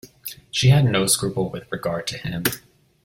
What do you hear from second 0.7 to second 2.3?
no scruple with regard to